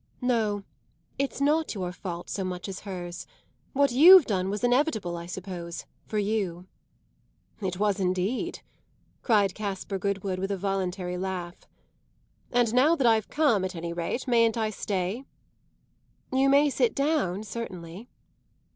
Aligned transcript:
"No, 0.21 0.63
it's 1.19 1.39
not 1.39 1.75
your 1.75 1.91
fault 1.91 2.27
so 2.27 2.43
much 2.43 2.67
as 2.67 2.79
hers. 2.89 3.27
What 3.73 3.91
you've 3.91 4.25
done 4.25 4.49
was 4.49 4.63
inevitable, 4.63 5.15
I 5.15 5.27
suppose, 5.27 5.85
for 6.07 6.17
you." 6.17 6.65
"It 7.61 7.77
was 7.77 7.99
indeed!" 7.99 8.61
cried 9.21 9.53
Caspar 9.53 9.99
Goodwood 9.99 10.39
with 10.39 10.49
a 10.49 10.57
voluntary 10.57 11.19
laugh. 11.19 11.67
"And 12.51 12.73
now 12.73 12.95
that 12.95 13.05
I've 13.05 13.29
come, 13.29 13.63
at 13.63 13.75
any 13.75 13.93
rate, 13.93 14.27
mayn't 14.27 14.57
I 14.57 14.71
stay?" 14.71 15.23
"You 16.33 16.49
may 16.49 16.71
sit 16.71 16.95
down, 16.95 17.43
certainly." 17.43 18.09